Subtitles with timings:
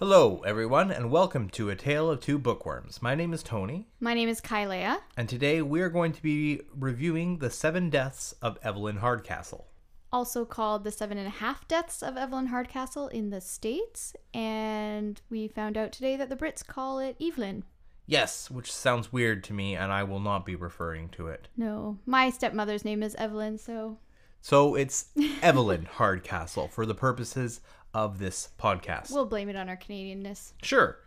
[0.00, 3.02] Hello, everyone, and welcome to A Tale of Two Bookworms.
[3.02, 5.00] My name is Tony, My name is Kailea.
[5.14, 9.66] and today we are going to be reviewing The Seven Deaths of Evelyn Hardcastle.
[10.10, 14.16] also called The Seven and a Half Deaths of Evelyn Hardcastle in the States.
[14.32, 17.64] And we found out today that the Brits call it Evelyn.
[18.06, 21.48] Yes, which sounds weird to me, and I will not be referring to it.
[21.58, 23.98] No, my stepmother's name is Evelyn, so
[24.40, 25.10] So it's
[25.42, 27.60] Evelyn Hardcastle for the purposes
[27.94, 29.12] of this podcast.
[29.12, 30.52] we'll blame it on our Canadianness.
[30.62, 30.98] Sure.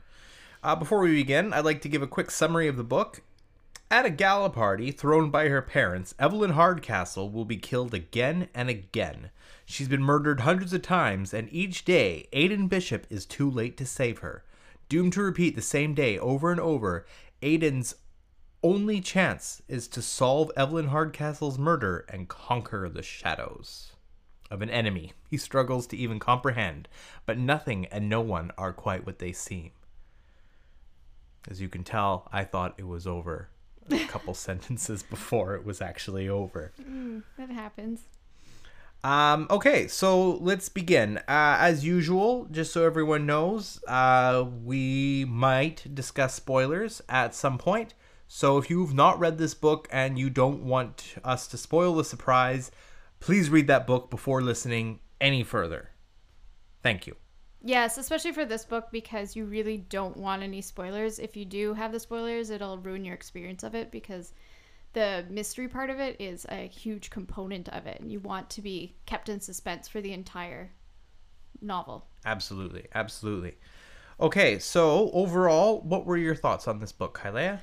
[0.64, 3.22] Uh, before we begin, I'd like to give a quick summary of the book.
[3.92, 8.70] At a gala party thrown by her parents, Evelyn Hardcastle will be killed again and
[8.70, 9.30] again.
[9.66, 13.86] She's been murdered hundreds of times, and each day, Aidan Bishop is too late to
[13.86, 14.44] save her.
[14.90, 17.06] Doomed to repeat the same day over and over,
[17.42, 17.96] Aidan's
[18.64, 23.93] only chance is to solve Evelyn Hardcastle's murder and conquer the shadows
[24.54, 26.88] of an enemy he struggles to even comprehend,
[27.26, 29.72] but nothing and no one are quite what they seem.
[31.50, 33.50] As you can tell, I thought it was over
[33.90, 36.72] a couple sentences before it was actually over.
[37.38, 38.02] That happens.
[39.04, 41.18] Um, okay, so let's begin.
[41.28, 47.96] Uh, as usual, just so everyone knows, uh, we might discuss spoilers at some point.
[48.28, 52.06] So if you've not read this book and you don't want us to spoil the
[52.06, 52.72] surprise,
[53.24, 55.90] please read that book before listening any further.
[56.82, 57.16] Thank you.
[57.62, 61.20] Yes, especially for this book because you really don't want any spoilers.
[61.20, 64.34] If you do have the spoilers, it'll ruin your experience of it because
[64.92, 68.62] the mystery part of it is a huge component of it, and you want to
[68.62, 70.74] be kept in suspense for the entire
[71.62, 72.06] novel.
[72.26, 73.56] Absolutely, absolutely.
[74.20, 77.60] Okay, so overall, what were your thoughts on this book, Kailea?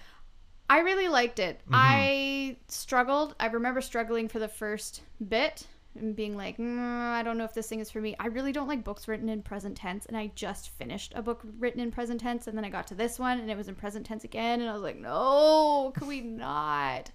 [0.70, 1.60] I really liked it.
[1.72, 3.34] I struggled.
[3.40, 5.66] I remember struggling for the first bit
[5.98, 8.14] and being like, mm, I don't know if this thing is for me.
[8.20, 11.40] I really don't like books written in present tense, and I just finished a book
[11.58, 13.74] written in present tense, and then I got to this one, and it was in
[13.74, 17.10] present tense again, and I was like, no, can we not?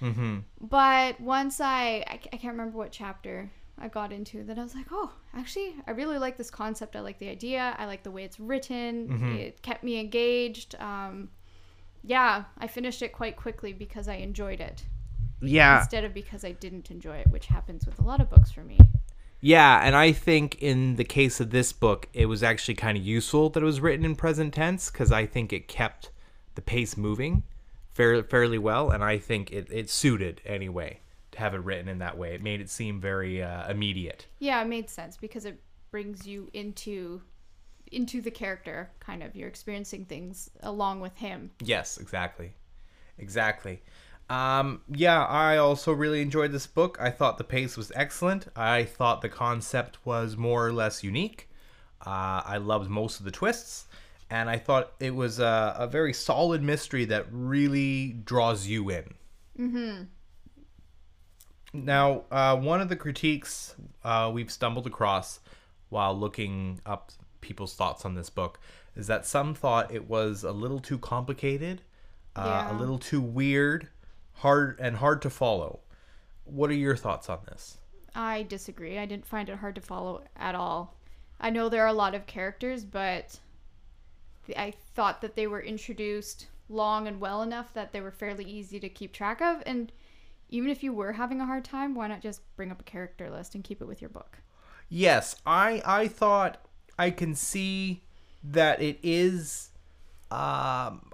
[0.00, 0.38] Mm-hmm.
[0.60, 4.76] But once I, I, I can't remember what chapter I got into, that I was
[4.76, 6.94] like, oh, actually, I really like this concept.
[6.94, 7.74] I like the idea.
[7.76, 9.08] I like the way it's written.
[9.36, 10.76] It kept me engaged.
[10.76, 11.30] Um,
[12.04, 14.84] yeah, I finished it quite quickly because I enjoyed it
[15.40, 18.50] Yeah, instead of because I didn't enjoy it, which happens with a lot of books
[18.50, 18.78] for me.
[19.40, 23.04] Yeah, and I think in the case of this book, it was actually kind of
[23.04, 26.10] useful that it was written in present tense because I think it kept
[26.54, 27.42] the pace moving
[27.92, 31.00] fair, fairly well, and I think it, it suited anyway
[31.32, 32.34] to have it written in that way.
[32.34, 34.26] It made it seem very uh, immediate.
[34.38, 35.60] Yeah, it made sense because it
[35.90, 37.22] brings you into
[37.94, 42.52] into the character kind of you're experiencing things along with him Yes, exactly.
[43.18, 43.80] Exactly.
[44.30, 46.98] Um, yeah, I also really enjoyed this book.
[47.00, 48.48] I thought the pace was excellent.
[48.56, 51.48] I thought the concept was more or less unique.
[52.04, 53.86] Uh, I loved most of the twists.
[54.30, 59.14] And I thought it was a, a very solid mystery that really draws you in.
[59.58, 60.02] Mm-hmm.
[61.74, 65.40] Now, uh, one of the critiques uh, we've stumbled across
[65.90, 67.12] while looking up
[67.44, 68.58] people's thoughts on this book
[68.96, 71.82] is that some thought it was a little too complicated,
[72.36, 73.88] uh, a little too weird,
[74.34, 75.80] hard and hard to follow.
[76.44, 77.78] What are your thoughts on this?
[78.14, 78.98] I disagree.
[78.98, 80.94] I didn't find it hard to follow at all.
[81.40, 83.38] I know there are a lot of characters, but
[84.56, 88.80] I thought that they were introduced long and well enough that they were fairly easy
[88.80, 89.62] to keep track of.
[89.66, 89.92] And
[90.48, 93.30] even if you were having a hard time, why not just bring up a character
[93.30, 94.38] list and keep it with your book?
[94.88, 96.63] Yes, I I thought
[96.98, 98.02] I can see
[98.42, 99.70] that it is
[100.30, 101.10] um,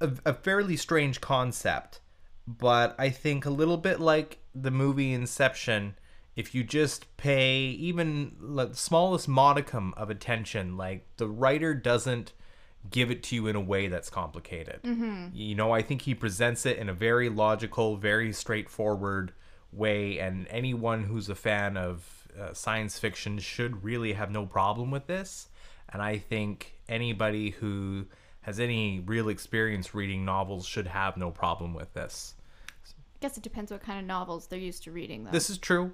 [0.00, 2.00] a, a fairly strange concept,
[2.46, 5.96] but I think a little bit like the movie Inception.
[6.36, 12.32] If you just pay even the smallest modicum of attention, like the writer doesn't
[12.88, 14.80] give it to you in a way that's complicated.
[15.34, 19.32] You know, I think he presents it in a very logical, very straightforward
[19.70, 24.90] way, and anyone who's a fan of uh, science fiction should really have no problem
[24.90, 25.48] with this.
[25.92, 28.06] And I think anybody who
[28.42, 32.34] has any real experience reading novels should have no problem with this.
[32.86, 35.30] I guess it depends what kind of novels they're used to reading, though.
[35.30, 35.92] This is true.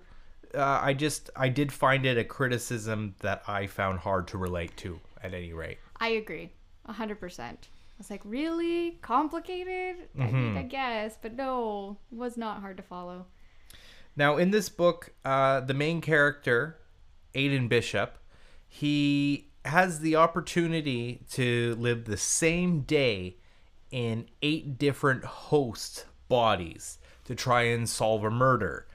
[0.55, 4.77] Uh, I just I did find it a criticism that I found hard to relate
[4.79, 5.79] to at any rate.
[5.99, 6.53] I agree,
[6.85, 7.69] a hundred percent.
[7.73, 10.09] I was like, really complicated?
[10.21, 13.27] I mean, I guess, but no, it was not hard to follow.
[14.17, 16.79] Now, in this book, uh, the main character,
[17.35, 18.19] Aidan Bishop,
[18.67, 23.37] he has the opportunity to live the same day
[23.91, 28.87] in eight different host bodies to try and solve a murder.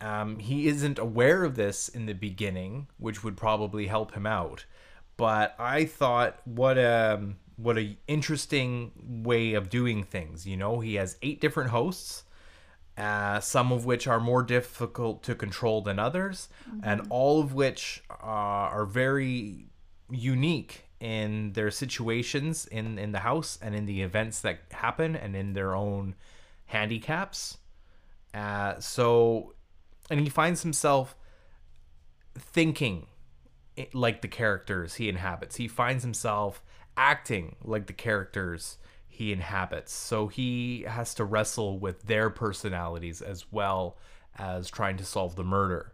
[0.00, 4.66] Um, he isn't aware of this in the beginning, which would probably help him out.
[5.16, 7.20] but I thought what a
[7.56, 10.46] what a interesting way of doing things.
[10.46, 12.23] You know, he has eight different hosts,
[12.96, 16.48] uh, some of which are more difficult to control than others,
[16.82, 19.66] and all of which uh, are very
[20.10, 25.34] unique in their situations in in the house and in the events that happen and
[25.34, 26.14] in their own
[26.66, 27.58] handicaps.
[28.32, 29.54] Uh, so,
[30.10, 31.16] and he finds himself
[32.36, 33.06] thinking
[33.92, 35.56] like the characters he inhabits.
[35.56, 36.62] He finds himself
[36.96, 38.78] acting like the characters
[39.14, 39.92] he inhabits.
[39.92, 43.96] So he has to wrestle with their personalities as well
[44.36, 45.92] as trying to solve the murder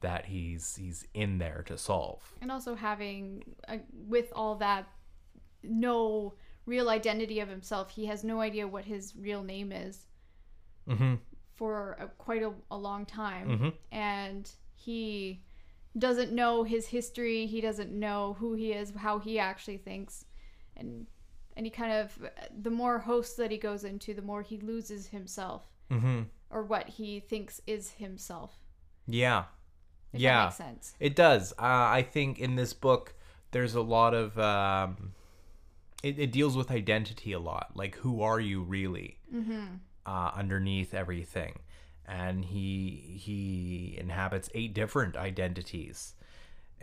[0.00, 2.22] that he's he's in there to solve.
[2.40, 3.76] And also having, uh,
[4.08, 4.88] with all that,
[5.62, 6.34] no
[6.66, 7.90] real identity of himself.
[7.90, 10.06] He has no idea what his real name is
[10.88, 11.14] Mm-hmm.
[11.52, 13.48] for a, quite a, a long time.
[13.48, 13.72] Mhm.
[13.92, 15.42] And he
[15.96, 17.46] doesn't know his history.
[17.46, 20.24] He doesn't know who he is, how he actually thinks.
[20.76, 21.06] And
[21.56, 22.18] and he kind of
[22.62, 26.22] the more hosts that he goes into, the more he loses himself Mm-hmm.
[26.48, 28.52] or what he thinks is himself.
[29.06, 29.44] Yeah.
[30.12, 30.44] If yeah.
[30.44, 30.94] makes sense.
[31.00, 31.52] It does.
[31.52, 31.64] Uh,
[31.98, 33.14] I think in this book,
[33.50, 34.38] there's a lot of.
[34.38, 35.12] Um,
[36.02, 37.72] it, it deals with identity a lot.
[37.74, 39.18] Like, who are you really?
[39.34, 39.64] Mm-hmm.
[40.04, 41.60] Uh, underneath everything,
[42.06, 46.14] and he he inhabits eight different identities,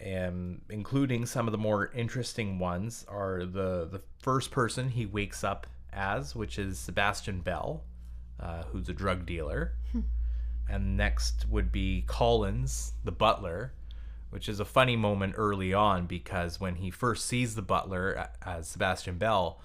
[0.06, 5.44] um, including some of the more interesting ones are the the first person he wakes
[5.44, 7.84] up as, which is Sebastian Bell,
[8.40, 9.74] uh, who's a drug dealer
[10.70, 13.74] and next would be Collins, the butler,
[14.30, 18.68] which is a funny moment early on because when he first sees the butler as
[18.68, 19.60] Sebastian Bell,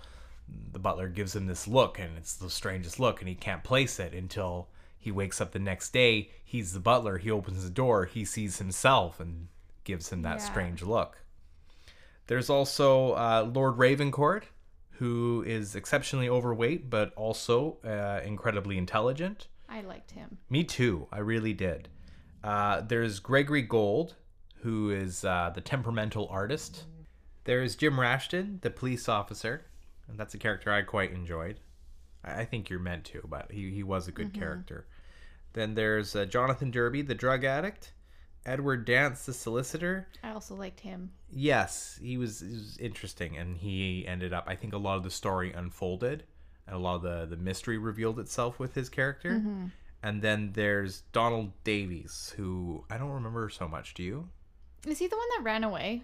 [0.73, 4.01] the butler gives him this look, and it's the strangest look, and he can't place
[4.01, 6.31] it until he wakes up the next day.
[6.43, 7.19] He's the butler.
[7.19, 8.07] He opens the door.
[8.07, 9.49] He sees himself and
[9.85, 10.45] gives him that Yeah.
[10.45, 11.19] strange look.
[12.27, 14.45] There's also uh, Lord Ravencourt,
[14.93, 19.49] who is exceptionally overweight but also uh, incredibly intelligent.
[19.69, 20.39] I liked him.
[20.49, 21.07] Me too.
[21.13, 21.89] I really did.
[22.43, 24.15] Uh, there's Gregory Gold,
[24.63, 26.85] who is uh, the temperamental artist.
[27.45, 29.67] There's Jim Rashton, the police officer,
[30.09, 31.61] and that's a character I quite enjoyed.
[32.25, 34.87] I, I think you're meant to, but he, he was a good character.
[35.55, 37.93] Then there's uh, Jonathan Derby, the drug addict.
[38.46, 40.08] Edward Dance, the solicitor.
[40.23, 41.11] I also liked him.
[41.31, 44.44] Yes, he was, he was interesting, and he ended up.
[44.46, 46.25] I think a lot of the story unfolded,
[46.67, 49.32] and a lot of the the mystery revealed itself with his character.
[49.32, 49.67] Mm-hmm.
[50.02, 53.94] And then there's Donald Davies, who I don't remember so much.
[53.94, 54.29] Do you?
[54.87, 56.02] Is he the one that ran away?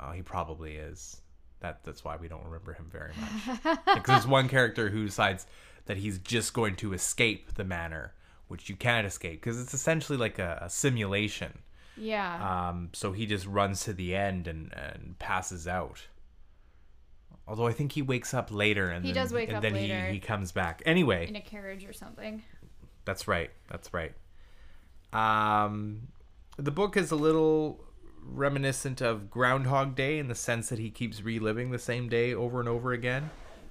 [0.00, 1.20] Oh, he probably is.
[1.60, 3.78] That that's why we don't remember him very much.
[3.94, 5.46] Because there's one character who decides
[5.86, 8.14] that he's just going to escape the manor,
[8.54, 11.58] which you can't escape because it's essentially like a, a simulation.
[11.96, 12.68] Yeah.
[12.68, 16.02] Um, so he just runs to the end and, and passes out.
[17.48, 19.72] Although I think he wakes up later and He then, does wake and up then
[19.74, 20.06] later.
[20.06, 20.82] He, he comes back.
[20.86, 22.44] Anyway, in a carriage or something.
[23.04, 23.50] that's right.
[23.68, 24.12] That's right.
[25.12, 26.06] Um,
[26.56, 27.84] the book is a little
[28.22, 32.60] reminiscent of Groundhog Day in the sense that he keeps reliving the same day over
[32.60, 33.30] and over again.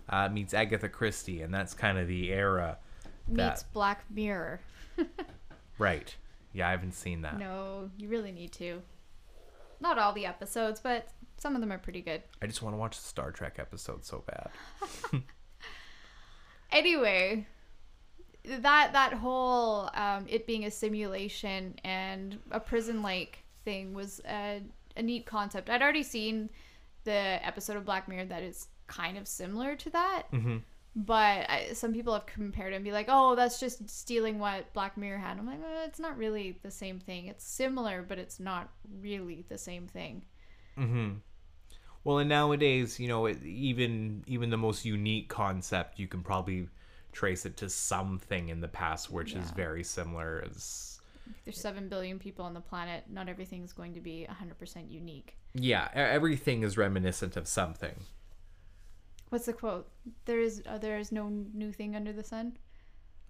[0.09, 2.79] Uh, meets Agatha Christie, and that's kind of the era.
[3.29, 4.59] Meets Black Mirror.
[5.77, 6.15] right?
[6.53, 7.39] Yeah, I haven't seen that.
[7.39, 8.81] No, you really need to.
[9.79, 11.07] Not all the episodes, but
[11.37, 12.21] some of them are pretty good.
[12.41, 14.49] I just want to watch the Star Trek episode so bad.
[16.73, 17.45] Anyway,
[18.43, 24.61] that that whole um, it being a simulation and a prison-like thing was a,
[24.97, 25.69] a neat concept.
[25.69, 26.49] I'd already seen
[27.03, 27.11] the
[27.45, 30.23] episode of Black Mirror that is kind of similar to that.
[30.33, 30.57] Mm-hmm.
[30.95, 34.71] But I, some people have compared it and be like, "Oh, that's just stealing what
[34.73, 37.27] Black Mirror had." I'm like, eh, "It's not really the same thing.
[37.27, 38.69] It's similar, but it's not
[39.01, 40.23] really the same thing."
[40.77, 41.13] Mm-hmm.
[42.03, 46.67] Well, and nowadays, you know, it, even even the most unique concept, you can probably
[47.11, 50.43] trace it to something in the past, which is very similar.
[50.49, 50.99] As
[51.45, 53.05] There's seven billion people on the planet.
[53.09, 55.37] Not everything's going to be 100% unique.
[55.53, 57.95] yeah, everything is reminiscent of something.
[59.33, 59.89] What's the quote?
[60.25, 62.55] There is uh, there is no new thing under the sun.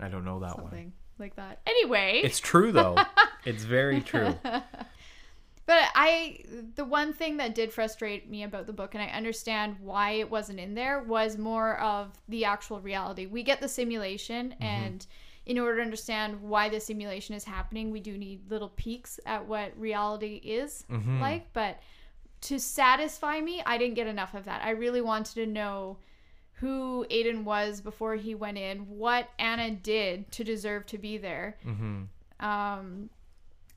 [0.01, 0.65] I don't know that one.
[0.65, 1.61] Something like that.
[1.65, 2.97] Anyway, It's true though.
[3.45, 4.37] it's very true.
[4.43, 4.63] but
[5.95, 6.43] I
[6.75, 10.29] the one thing that did frustrate me about the book, and I understand why it
[10.29, 13.25] wasn't in there, was more of the actual reality.
[13.25, 15.07] We get the simulation, and
[15.45, 19.47] in order to understand why the simulation is happening, we do need little peeks at
[19.47, 20.83] what reality is
[21.21, 21.53] like.
[21.53, 21.79] But
[22.43, 24.61] to satisfy me, I didn't get enough of that.
[24.63, 25.97] I really wanted to know
[26.53, 31.57] who Aidan was before he went in, what Anna did to deserve to be there.
[31.63, 32.03] hmm
[32.39, 33.09] Um,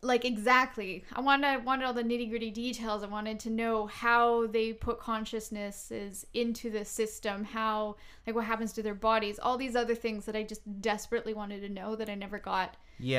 [0.06, 1.04] like exactly.
[1.12, 3.02] I wanted I wanted all the nitty gritty details.
[3.02, 7.96] I wanted to know how they put consciousnesses into the system, how
[8.26, 11.60] like what happens to their bodies, all these other things that I just desperately wanted
[11.60, 12.76] to know that I never got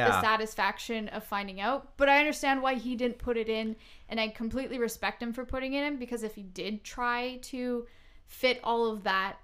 [0.08, 1.98] the satisfaction of finding out.
[1.98, 3.76] But I understand why he didn't put it in,
[4.10, 7.86] and I completely respect him for putting it in because if he did try to
[8.26, 9.38] fit all of that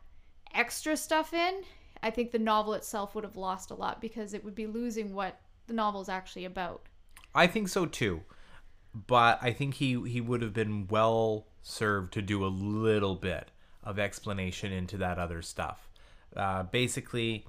[0.54, 1.64] extra stuff in,
[2.02, 5.14] I think the novel itself would have lost a lot because it would be losing
[5.14, 6.88] what the novel is actually about.
[7.36, 8.22] I think so too.
[8.94, 13.50] But I think he he would have been well served to do a little bit
[13.84, 15.88] of explanation into that other stuff.
[16.36, 17.46] Uh, basically,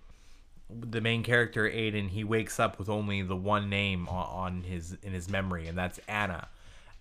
[0.70, 4.96] the main character Aidan he wakes up with only the one name on, on his
[5.02, 6.48] in his memory, and that's Anna.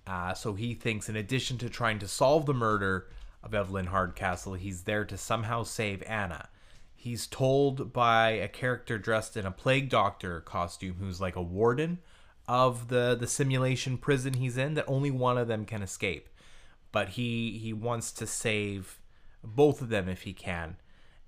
[0.05, 3.07] Uh, so he thinks, in addition to trying to solve the murder
[3.41, 6.49] of Evelyn Hardcastle, he's there to somehow save Anna.
[6.93, 11.99] He's told by a character dressed in a plague doctor costume, who's like a warden
[12.47, 16.29] of the the simulation prison he's in, that only one of them can escape.
[16.91, 18.99] But he he wants to save
[19.43, 20.77] both of them if he can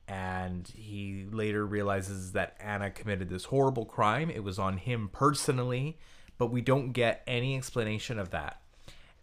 [0.08, 4.30] and he later realizes that Anna committed this horrible crime.
[4.30, 5.98] It was on him personally,
[6.38, 8.62] but we don't get any explanation of that.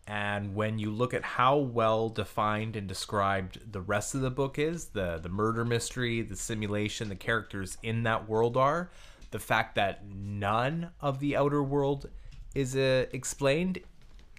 [0.07, 4.59] And when you look at how well defined and described the rest of the book
[4.59, 8.91] is, the the murder mystery, the simulation, the characters in that world are,
[9.33, 12.09] the fact that none of the outer world
[12.55, 13.81] is uh, explained,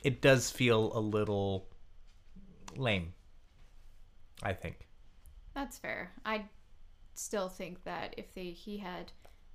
[0.04, 1.68] it does feel a little
[2.76, 3.14] lame.
[4.42, 4.88] I think.
[5.54, 6.12] That's fair.
[6.26, 6.46] I
[7.14, 9.12] still think that if they he had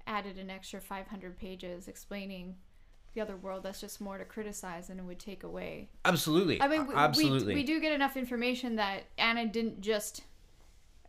[0.06, 2.56] added an extra 500 pages explaining
[3.14, 5.88] the other world, that's just more to criticize and it would take away.
[6.04, 6.60] Absolutely.
[6.62, 7.54] I mean, we, absolutely.
[7.54, 10.22] We, we do get enough information that Anna didn't just,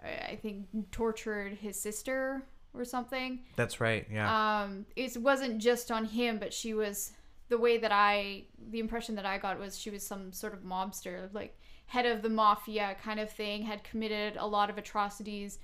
[0.04, 3.40] I I think, tortured his sister or something.
[3.56, 4.06] That's right.
[4.12, 4.62] Yeah.
[4.64, 7.12] Um, it wasn't just on him, but she was
[7.50, 10.60] the way that I, the impression that I got was she was some sort of
[10.62, 11.58] mobster, like
[11.88, 15.58] head of the mafia kind of thing, had committed a lot of atrocities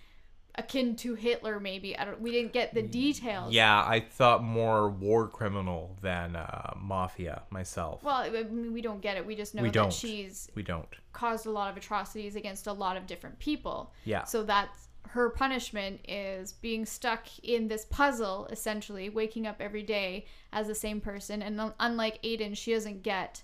[0.57, 1.59] akin to Hitler.
[1.59, 2.19] Maybe I don't.
[2.21, 3.53] We didn't get the details.
[3.53, 8.01] yeah, I thought more war criminal than uh, mafia myself.
[8.03, 9.25] Well, I mean, we don't get it.
[9.25, 9.93] We just know We that don't.
[9.93, 10.88] she's we don't.
[11.13, 13.93] caused a lot of atrocities against a lot of different people.
[14.05, 14.24] Yeah.
[14.24, 14.85] So that's
[15.15, 20.75] her punishment is being stuck in this puzzle, essentially, waking up every day as the
[20.75, 21.41] same person.
[21.41, 23.43] And unlike Aidan, she doesn't get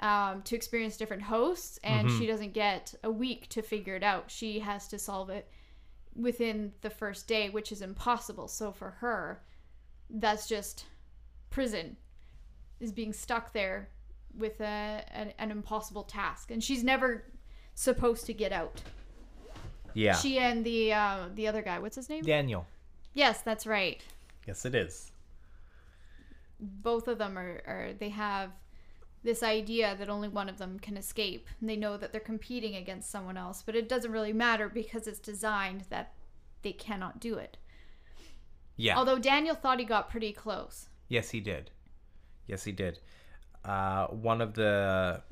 [0.00, 2.18] um, to experience different hosts, and Mm-hmm.
[2.18, 4.30] she doesn't get a week to figure it out.
[4.30, 5.50] She has to solve it
[6.16, 8.48] within the first day, which is impossible.
[8.48, 9.42] So for her,
[10.08, 10.86] that's just
[11.50, 11.98] prison,
[12.80, 13.90] is being stuck there
[14.34, 16.50] with a, an, an impossible task.
[16.50, 17.24] And she's never
[17.74, 18.82] supposed to get out.
[19.94, 20.16] Yeah.
[20.16, 22.22] She and the uh, the other guy, what's his name?
[22.22, 22.66] Daniel.
[23.14, 24.00] Yes, that's right.
[24.46, 25.12] Yes, it is.
[26.60, 28.50] Both of them are, are they have
[29.22, 31.48] this idea that only one of them can escape.
[31.60, 35.06] And they know that they're competing against someone else, but it doesn't really matter because
[35.06, 36.12] it's designed that
[36.62, 37.56] they cannot do it.
[38.76, 38.96] Yeah.
[38.96, 40.88] Although Daniel thought he got pretty close.
[41.08, 41.70] yes, he did.
[42.46, 42.98] Yes, he did.
[43.64, 45.22] Uh, one of the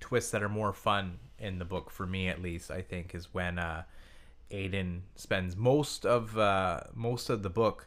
[0.00, 3.32] twists that are more fun in the book, for me at least, I think, is
[3.32, 3.84] when uh,
[4.50, 7.86] Aidan spends most of uh, most of the book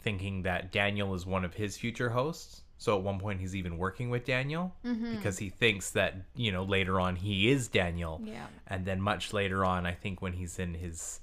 [0.00, 2.62] thinking that Daniel is one of his future hosts.
[2.76, 6.64] So at one point, he's even working with Daniel because he thinks that you know
[6.64, 8.20] later on he is Daniel.
[8.24, 8.46] Yeah.
[8.66, 11.20] And then much later on, I think when he's in his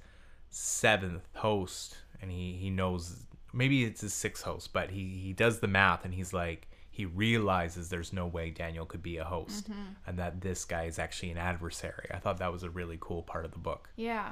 [0.49, 5.59] seventh host and he he knows maybe it's his sixth host, but he he does
[5.59, 9.67] the math and he's like he realizes there's no way Daniel could be a host
[10.05, 12.07] and that this guy is actually an adversary.
[12.13, 13.89] I thought that was a really cool part of the book.
[13.95, 14.31] Yeah.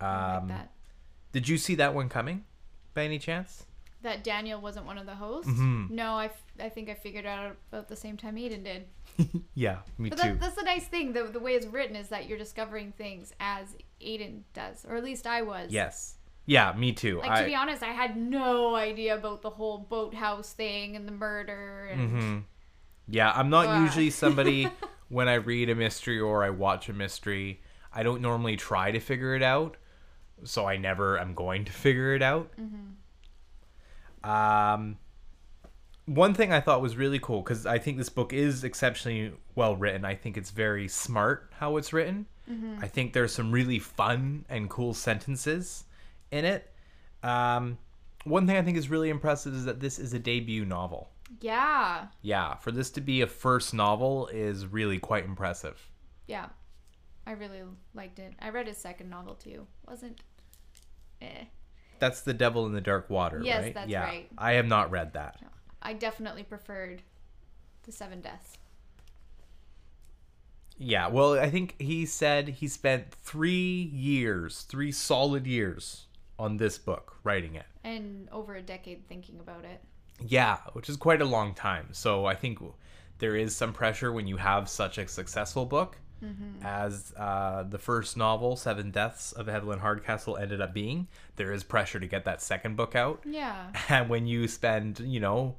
[0.00, 0.68] I like.
[1.32, 2.44] Did you see that one coming
[2.94, 3.64] by any chance?
[4.02, 5.50] That Daniel wasn't one of the hosts?
[5.50, 5.94] Mm-hmm.
[5.94, 8.84] No, I, f- I think I figured out about the same time Aidan did.
[9.54, 10.28] Yeah, me But too.
[10.28, 11.12] that, that's the nice thing.
[11.12, 15.04] The, the way it's written is that you're discovering things as Aidan does, or at
[15.04, 15.70] least I was.
[15.72, 16.16] yes.
[16.46, 17.20] Yeah, me too.
[17.20, 21.08] Like I, to be honest, I had no idea about the whole boathouse thing and
[21.08, 21.88] the murder.
[21.90, 22.38] And Mm-hmm.
[23.08, 24.68] Yeah, I'm not usually somebody
[25.08, 29.00] when I read a mystery or I watch a mystery, I don't normally try to
[29.00, 29.78] figure it out.
[30.42, 32.50] So I never am going to figure it out.
[34.24, 34.98] Um,
[36.06, 39.76] one thing I thought was really cool because I think this book is exceptionally well
[39.76, 40.04] written.
[40.04, 42.26] I think it's very smart how it's written.
[42.82, 45.84] I think there's some really fun and cool sentences
[46.30, 46.70] in it.
[47.22, 47.78] Um,
[48.24, 51.08] one thing I think is really impressive is that this is a debut novel.
[51.40, 55.90] yeah, Yeah, for this to be a first novel is really quite impressive.
[56.26, 56.48] yeah,
[57.26, 57.62] I really
[57.94, 58.34] liked it.
[58.40, 59.66] I read his second novel too.
[59.88, 60.20] Wasn't
[61.22, 61.44] eh.
[61.98, 63.74] That's The Devil in the Dark Water, Yes, right?
[63.74, 64.04] that's yeah.
[64.04, 64.28] right.
[64.36, 65.40] I have not read that.
[65.80, 67.02] I definitely preferred
[67.84, 68.58] the Seven Deaths.
[70.76, 76.06] Yeah, well, I think he said he spent three years, three solid years
[76.38, 77.66] on this book, writing it.
[77.84, 79.80] And over a decade thinking about it.
[80.20, 81.88] Yeah, which is quite a long time.
[81.92, 82.58] So I think
[83.18, 85.96] there is some pressure when you have such a successful book
[86.62, 91.08] as uh, the first novel, Seven Deaths of Evelyn Hardcastle, ended up being.
[91.36, 93.20] There is pressure to get that second book out.
[93.24, 93.66] Yeah.
[93.88, 95.56] And when you spend, you know,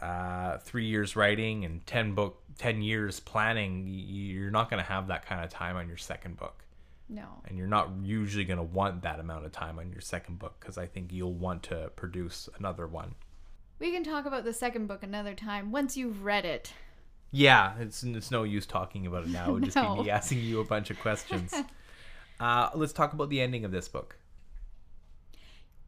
[0.00, 5.08] uh, three years writing and 10 book 10 years planning you're not going to have
[5.08, 6.64] that kind of time on your second book
[7.08, 7.24] No.
[7.46, 10.56] and you're not usually going to want that amount of time on your second book
[10.60, 13.14] because i think you'll want to produce another one
[13.78, 16.72] We can talk about the second book another time once you've read it.
[17.32, 19.96] Yeah it's, it's no use talking about it now it would just No.
[19.96, 21.52] be me asking you a bunch of questions
[22.40, 24.16] uh, let's talk about the ending of this book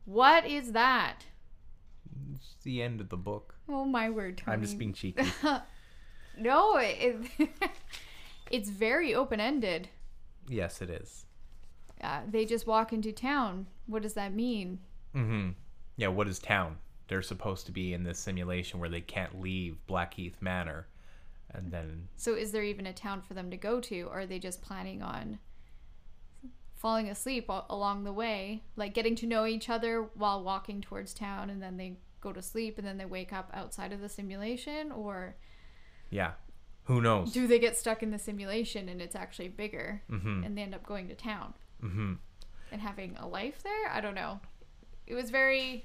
[0.04, 1.25] What is that?
[2.35, 4.54] it's the end of the book Oh my word, Tony.
[4.54, 5.23] i'm just being cheeky
[6.40, 7.16] No, it,
[8.50, 9.88] it's very open ended.
[10.49, 11.26] yes it is
[12.00, 13.66] Uh, they just walk into town.
[13.87, 14.78] What does that mean?
[15.16, 15.50] Mm-hmm.
[15.97, 16.76] Yeah, what is town?
[17.09, 20.87] They're supposed to be in this simulation where they can't leave Blackheath Manor.
[21.54, 24.02] And then So, is there even a town for them to go to?
[24.02, 25.38] Or are they just planning on
[26.74, 28.62] falling asleep along the way?
[28.76, 32.42] Like getting to know each other while walking towards town and then they go to
[32.42, 34.92] sleep and then they wake up outside of the simulation?
[34.92, 35.36] Or
[36.10, 36.32] yeah.
[36.84, 37.32] Who knows?
[37.32, 40.42] do they get stuck in the simulation and it's actually bigger Mm-hmm.
[40.44, 41.52] and they end up going to town
[41.82, 42.14] Mm-hmm.
[42.72, 43.90] and having a life there?
[43.90, 44.40] I don't know.
[45.06, 45.84] It was very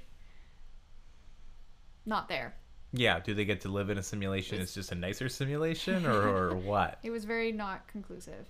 [2.06, 2.54] not there.
[2.96, 4.60] Yeah, do they get to live in a simulation?
[4.60, 6.98] It's just a nicer simulation or, or what?
[7.02, 8.46] It was very not conclusive.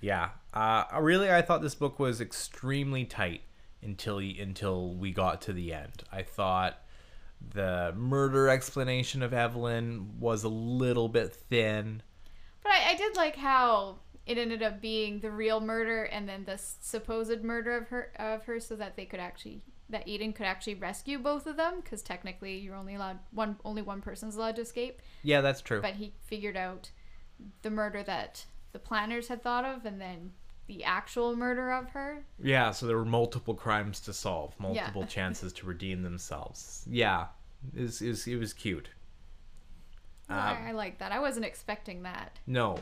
[0.00, 0.30] Yeah.
[0.54, 3.42] Uh, really, I thought this book was extremely tight
[3.82, 6.04] until until we got to the end.
[6.12, 6.78] I thought
[7.54, 12.02] the murder explanation of Evelyn was a little bit thin.
[12.62, 13.96] But I, I did like how
[14.26, 18.44] it ended up being the real murder and then the supposed murder of her of
[18.44, 22.02] her, so that they could actually that Aidan could actually rescue both of them because
[22.02, 25.00] technically you're only allowed one only one person's allowed to escape.
[25.22, 25.80] Yeah, that's true.
[25.80, 26.90] But he figured out
[27.62, 30.32] the murder that the planners had thought of, and then
[30.66, 32.24] the actual murder of her.
[32.42, 34.66] Yeah, so there were multiple crimes to solve, Yeah.
[34.68, 36.84] multiple chances to redeem themselves.
[36.90, 37.28] Yeah,
[37.74, 38.90] it was, it was, it was cute.
[40.28, 41.10] Um, I, I like that.
[41.12, 42.38] I wasn't expecting that.
[42.46, 42.78] no,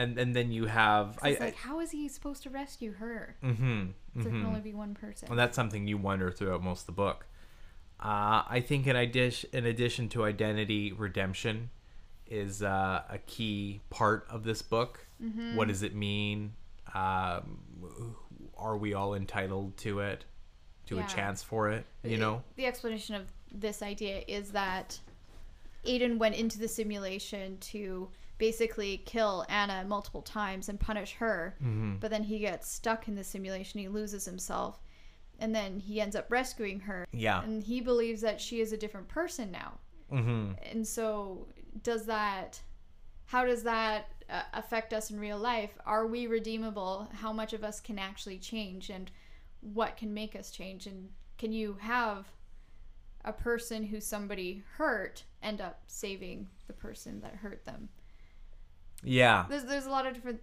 [0.00, 3.36] and and then you have I, It's like, how is he supposed to rescue her?
[3.42, 4.46] I mm-hmm, There can mm-hmm.
[4.46, 5.28] only be one person.
[5.30, 7.26] and that's something you wonder throughout most of the book.
[8.00, 11.68] Uh, I think in addition, in addition to identity redemption,
[12.26, 15.06] is uh, a key part of this book.
[15.22, 15.56] Mm-hmm.
[15.56, 16.54] What does it mean?
[16.94, 17.58] Um,
[18.56, 20.24] are we all entitled to it?
[20.86, 21.04] To Yeah.
[21.04, 21.84] a chance for it?
[22.02, 22.42] You know?
[22.56, 24.98] the explanation of this idea is that
[25.84, 28.08] Aidan went into the simulation to
[28.40, 31.96] basically kill Anna multiple times and punish her, Mm-hmm.
[32.00, 34.80] but then he gets stuck in the simulation, he loses himself,
[35.38, 37.06] and then he ends up rescuing her.
[37.12, 37.42] Yeah.
[37.44, 39.74] And he believes that she is a different person now.
[40.10, 40.52] Mm-hmm.
[40.72, 41.46] And so,
[41.82, 42.60] does that,
[43.26, 45.70] how does that uh, affect us in real life?
[45.86, 47.08] Are we redeemable?
[47.12, 48.90] How much of us can actually change?
[48.90, 49.10] And
[49.60, 50.86] what can make us change?
[50.86, 52.26] And can you have
[53.24, 57.88] a person who somebody hurt end up saving the person that hurt them?
[59.02, 59.46] Yeah.
[59.48, 60.40] There's, there's a lot of different.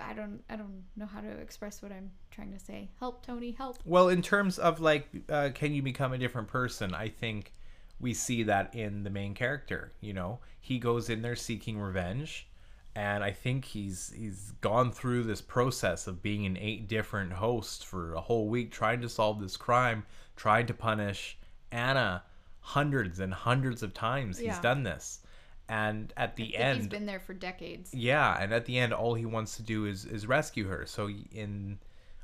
[0.00, 2.90] I don't I don't know how to express what I'm trying to say.
[2.98, 3.78] Help, Tony, help.
[3.84, 6.94] Well, in terms of like, uh, can you become a different person?
[6.94, 7.52] I think
[8.00, 9.92] we see that in the main character.
[10.00, 12.48] You know, he goes in there seeking revenge,
[12.96, 17.84] and I think he's he's gone through this process of being an eight different hosts
[17.84, 20.04] for a whole week, trying to solve this crime,
[20.36, 21.38] trying to punish
[21.70, 22.24] Anna
[22.60, 24.38] hundreds and hundreds of times.
[24.38, 25.20] He's done this,
[25.68, 27.94] and at the end, he's been there for decades.
[27.94, 30.84] yeah, and at the end, all he wants to do is is rescue her.
[30.86, 31.78] So in,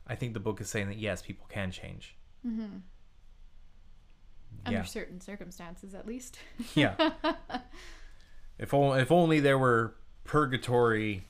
[0.07, 2.17] I think the book is saying that yes, people can change.
[2.47, 2.79] Mm-hmm.
[4.67, 6.39] Yeah, Under certain circumstances, at least.
[6.75, 6.95] yeah.
[8.59, 11.25] if only if only there were purgatory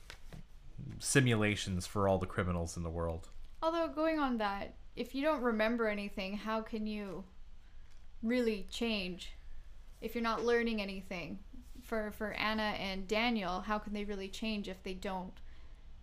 [0.99, 3.29] simulations for all the criminals in the world.
[3.63, 7.23] Although going on that, if you don't remember anything, how can you
[8.21, 9.33] really change?
[10.01, 11.39] If you're not learning anything,
[11.91, 15.33] for for Anna and Daniel, how can they really change if they don't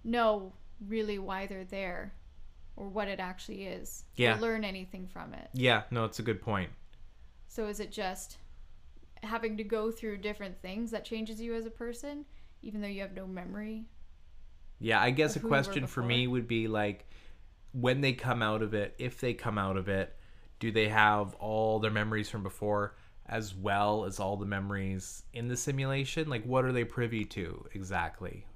[0.04, 0.52] know
[0.86, 2.12] really why they're there,
[2.76, 4.04] or what it actually is?
[4.14, 4.36] Yeah.
[4.36, 5.48] Or learn anything from it.
[5.54, 6.68] Yeah, no, it's a good point.
[7.48, 8.36] So is it just
[9.22, 12.26] having to go through different things that changes you as a person,
[12.60, 13.86] even though you have no memory?
[14.80, 17.08] Yeah, I guess a who we were question for me would be like
[17.72, 20.14] when they come out of it, if they come out of it,
[20.60, 22.94] do they have all their memories from before?
[23.28, 26.28] As well as all the memories in the simulation?
[26.28, 28.46] Like, what are they privy to exactly?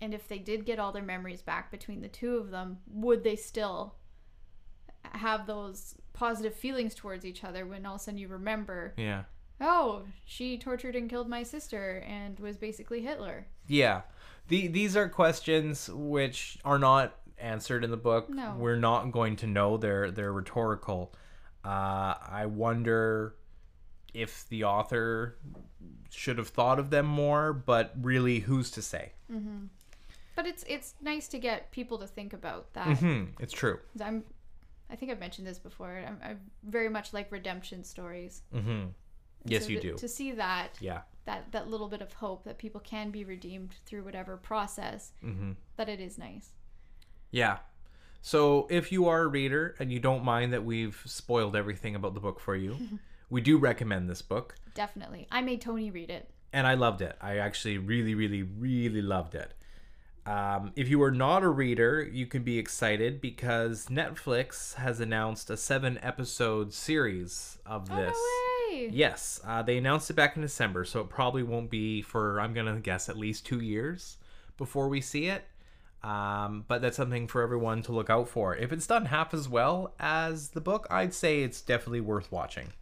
[0.00, 3.22] And if they did get all their memories back between the two of them, would
[3.22, 3.94] they still
[5.04, 9.24] have those positive feelings towards each other when all of a sudden you remember, Yeah.
[9.60, 13.46] oh, she tortured and killed my sister and was basically Hitler?
[13.66, 14.02] Yeah.
[14.48, 18.28] The, these are questions which are not answered in the book.
[18.28, 18.54] No.
[18.58, 19.76] We're not going to know.
[19.76, 21.12] They're they're rhetorical.
[21.64, 23.36] Uh, I wonder
[24.14, 25.38] if the author
[26.10, 29.12] should have thought of them more, but really, who's to say?
[30.34, 32.98] But it's it's nice to get people to think about that.
[32.98, 33.78] Hmm, it's true.
[34.02, 34.24] I'm,
[34.90, 36.02] I think I've mentioned this before.
[36.06, 38.42] I'm, I very much like redemption stories.
[38.54, 38.86] Mm-hmm.
[39.44, 39.96] Yes, So you to- do.
[39.96, 41.02] To see that Yeah.
[41.26, 45.52] that that little bit of hope that people can be redeemed through whatever process, Mm-hmm.
[45.76, 46.50] that it is nice.
[47.30, 47.58] Yeah.
[48.22, 52.14] So if you are a reader and you don't mind that we've spoiled everything about
[52.14, 52.76] the book for you,
[53.30, 54.54] we do recommend this book.
[54.74, 56.30] Definitely, I made Tony read it.
[56.52, 57.16] and I loved it.
[57.20, 59.52] I actually really, really, really loved it.
[60.24, 65.50] Um, if you are not a reader, you can be excited because Netflix has announced
[65.50, 68.14] a seven episode series of this.
[68.16, 68.88] Oh no way!
[68.92, 72.54] Yes, uh, they announced it back in December, so it probably won't be for, I'm
[72.54, 74.16] going to guess, at least two years
[74.58, 75.44] before we see it.
[76.04, 78.56] Um, but that's something for everyone to look out for.
[78.56, 82.72] If it's done half as well as the book, I'd say it's definitely worth watching.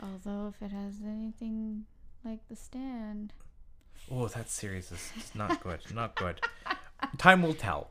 [0.00, 1.86] Although if it has anything
[2.24, 3.32] like The Stand,
[4.10, 5.80] Oh, that series is not good.
[5.94, 6.40] not good.
[7.18, 7.90] Time will tell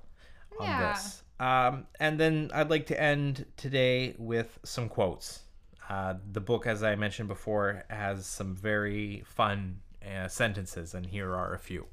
[0.60, 0.93] on Yeah.
[0.93, 1.23] this.
[1.39, 5.41] Um, and then I'd like to end today with some quotes.
[5.89, 11.34] Uh, the book, as I mentioned before, has some very fun uh, sentences, and here
[11.36, 11.88] are a few.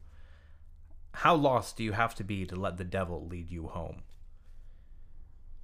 [1.12, 4.02] How lost do you have to be to let the devil lead you home?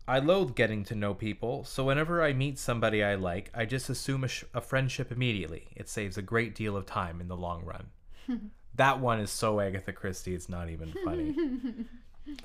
[0.08, 3.90] I loathe getting to know people, so whenever I meet somebody I like, I just
[3.90, 5.66] assume a, sh- a friendship immediately.
[5.74, 7.88] It saves a great deal of time in the long run.
[8.76, 11.34] that one is so Agatha Christie, it's not even funny.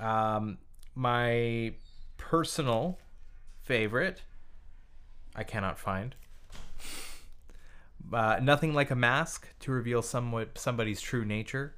[0.00, 0.58] um,
[0.96, 1.72] my
[2.16, 2.98] personal
[3.62, 4.22] favorite,
[5.36, 6.16] I cannot find.
[8.12, 11.76] Uh, nothing like a mask to reveal somewhat somebody's true nature.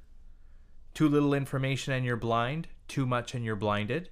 [0.95, 2.69] Too little information and you're blind.
[2.87, 4.09] Too much and you're blinded.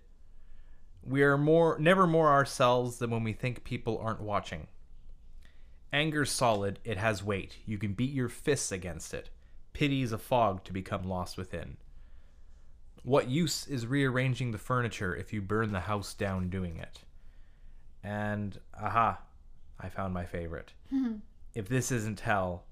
[1.02, 4.68] We are more never more ourselves than when we think people aren't watching.
[5.94, 7.58] Anger's solid, it has weight.
[7.66, 9.30] You can beat your fists against it.
[9.72, 11.78] Pity's a fog to become lost within.
[13.04, 17.00] What use is rearranging the furniture if you burn the house down doing it?
[18.04, 19.20] And aha,
[19.80, 20.74] I found my favorite.
[21.54, 22.66] if this isn't hell,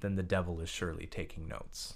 [0.00, 1.94] then the devil is surely taking notes.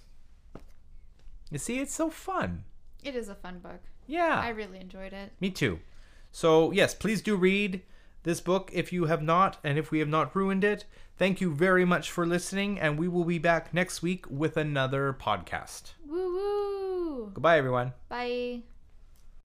[1.51, 2.65] You see, it's so fun.
[3.03, 3.81] it is a fun book.
[4.07, 4.41] Yeah.
[4.43, 5.33] I really enjoyed it.
[5.41, 5.81] Me too.
[6.33, 7.83] So, yes, please do read
[8.23, 10.85] this book if you have not, and if we have not ruined it.
[11.17, 15.17] Thank you very much for listening, and we will be back next week with another
[15.19, 15.93] podcast.
[16.07, 17.31] Woo woo!
[17.35, 17.93] Goodbye, everyone.
[18.09, 18.63] Bye.